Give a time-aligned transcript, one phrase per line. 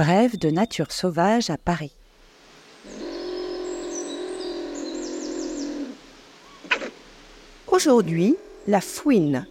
[0.00, 1.92] Brève de nature sauvage à Paris.
[7.66, 8.34] Aujourd'hui,
[8.66, 9.46] la fouine.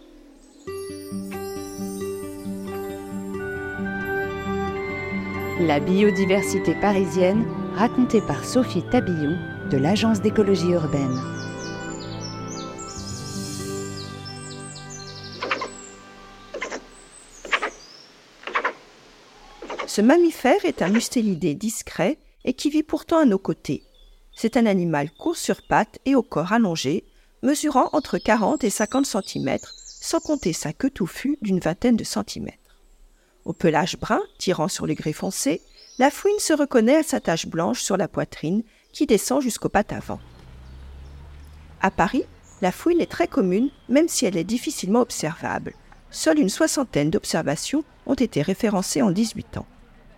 [5.60, 7.46] La biodiversité parisienne
[7.76, 9.38] racontée par Sophie Tabillon
[9.70, 11.39] de l'Agence d'écologie urbaine.
[19.90, 23.82] Ce mammifère est un mustélidé discret et qui vit pourtant à nos côtés.
[24.36, 27.02] C'est un animal court sur pattes et au corps allongé,
[27.42, 32.78] mesurant entre 40 et 50 cm, sans compter sa queue touffue d'une vingtaine de centimètres.
[33.44, 35.60] Au pelage brun, tirant sur les gris foncés,
[35.98, 39.92] la fouine se reconnaît à sa tache blanche sur la poitrine qui descend jusqu'aux pattes
[39.92, 40.20] avant.
[41.80, 42.26] À Paris,
[42.62, 45.74] la fouine est très commune, même si elle est difficilement observable.
[46.12, 49.66] Seule une soixantaine d'observations ont été référencées en 18 ans.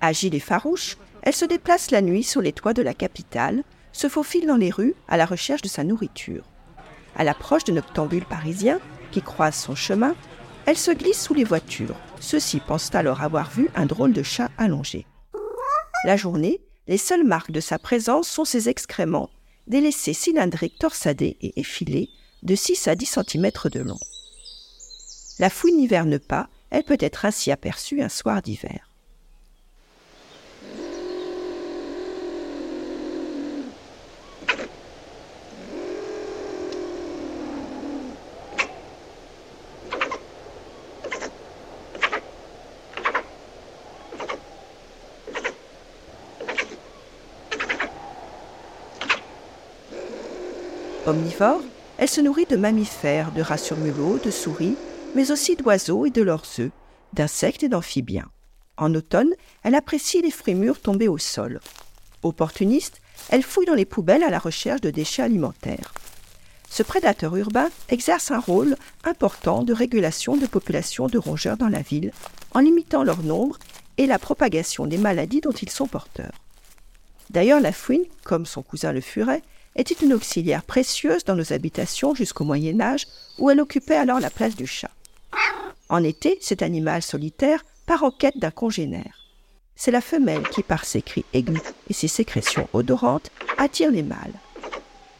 [0.02, 4.08] Agile et farouche, elle se déplace la nuit sur les toits de la capitale, se
[4.08, 6.44] faufile dans les rues à la recherche de sa nourriture.
[7.14, 8.80] À l'approche de noctambules parisiens
[9.12, 10.16] qui croisent son chemin,
[10.66, 11.94] elle se glisse sous les voitures.
[12.18, 15.06] Ceux-ci pensent alors avoir vu un drôle de chat allongé.
[16.04, 19.30] La journée, les seules marques de sa présence sont ses excréments,
[19.68, 22.08] délaissés cylindriques torsadés et effilés
[22.42, 24.00] de 6 à 10 cm de long.
[25.38, 28.91] La fouine n'hiverne pas, elle peut être ainsi aperçue un soir d'hiver.
[51.04, 51.60] Omnivore,
[51.98, 54.76] elle se nourrit de mammifères, de rats de souris,
[55.16, 56.70] mais aussi d'oiseaux et de leurs œufs,
[57.12, 58.30] d'insectes et d'amphibiens.
[58.76, 61.60] En automne, elle apprécie les fruits mûrs tombés au sol.
[62.22, 65.92] Opportuniste, elle fouille dans les poubelles à la recherche de déchets alimentaires.
[66.70, 71.82] Ce prédateur urbain exerce un rôle important de régulation de populations de rongeurs dans la
[71.82, 72.12] ville,
[72.54, 73.58] en limitant leur nombre
[73.98, 76.32] et la propagation des maladies dont ils sont porteurs.
[77.30, 79.42] D'ailleurs, la fouine, comme son cousin le furet,
[79.76, 83.06] était une auxiliaire précieuse dans nos habitations jusqu'au Moyen Âge,
[83.38, 84.90] où elle occupait alors la place du chat.
[85.88, 89.18] En été, cet animal solitaire part en quête d'un congénère.
[89.74, 94.34] C'est la femelle qui, par ses cris aigus et ses sécrétions odorantes, attire les mâles.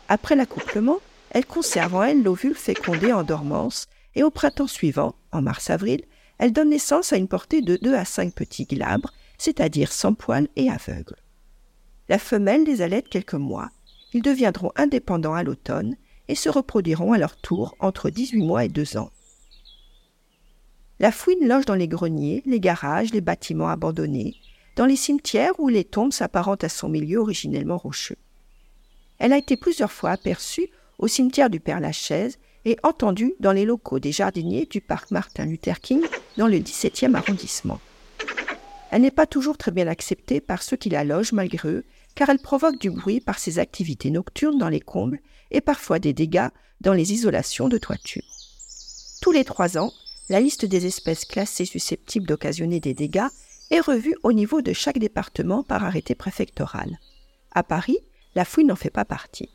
[0.09, 0.99] Après l'accouplement,
[1.31, 6.03] elle conserve en elle l'ovule fécondé en dormance, et au printemps suivant, en mars-avril,
[6.39, 10.49] elle donne naissance à une portée de 2 à 5 petits glabres, c'est-à-dire sans poils
[10.57, 11.17] et aveugles.
[12.09, 13.71] La femelle les allaite quelques mois,
[14.13, 15.97] ils deviendront indépendants à l'automne
[16.29, 19.11] et se reproduiront à leur tour entre 18 mois et 2 ans.
[21.01, 24.37] La fouine loge dans les greniers, les garages, les bâtiments abandonnés,
[24.77, 28.17] dans les cimetières où les tombes s'apparentent à son milieu originellement rocheux.
[29.19, 30.69] Elle a été plusieurs fois aperçue
[30.99, 35.81] au cimetière du Père-Lachaise et entendue dans les locaux des jardiniers du parc Martin Luther
[35.81, 36.03] King
[36.37, 37.81] dans le 17e arrondissement.
[38.91, 41.85] Elle n'est pas toujours très bien acceptée par ceux qui la logent malgré eux
[42.15, 46.13] car elle provoque du bruit par ses activités nocturnes dans les combles et parfois des
[46.13, 46.49] dégâts
[46.81, 48.25] dans les isolations de toiture.
[49.21, 49.93] Tous les trois ans,
[50.29, 53.29] la liste des espèces classées susceptibles d'occasionner des dégâts
[53.71, 56.99] est revue au niveau de chaque département par arrêté préfectoral.
[57.53, 57.99] À Paris,
[58.35, 59.51] la fouille n'en fait pas partie.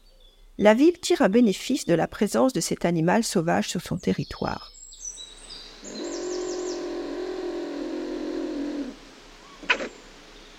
[0.57, 4.71] La ville tire un bénéfice de la présence de cet animal sauvage sur son territoire.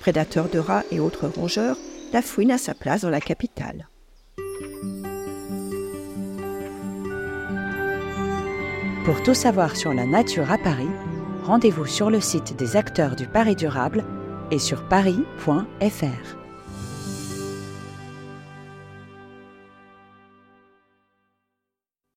[0.09, 1.77] Prédateur de rats et autres rongeurs,
[2.15, 3.91] la fouine a sa place dans la capitale.
[9.05, 10.89] Pour tout savoir sur la nature à Paris,
[11.43, 14.03] rendez-vous sur le site des acteurs du Paris durable
[14.51, 16.38] et sur paris.fr.